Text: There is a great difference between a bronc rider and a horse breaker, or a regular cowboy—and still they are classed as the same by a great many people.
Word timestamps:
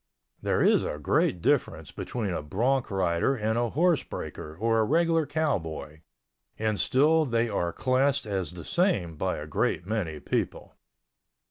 There 0.41 0.63
is 0.63 0.83
a 0.83 0.97
great 0.97 1.43
difference 1.43 1.91
between 1.91 2.31
a 2.31 2.41
bronc 2.41 2.89
rider 2.89 3.35
and 3.35 3.55
a 3.55 3.69
horse 3.69 4.03
breaker, 4.03 4.57
or 4.59 4.79
a 4.79 4.83
regular 4.83 5.27
cowboy—and 5.27 6.79
still 6.79 7.23
they 7.23 7.49
are 7.49 7.71
classed 7.71 8.25
as 8.25 8.53
the 8.53 8.65
same 8.65 9.15
by 9.15 9.37
a 9.37 9.45
great 9.45 9.85
many 9.85 10.19
people. 10.19 10.75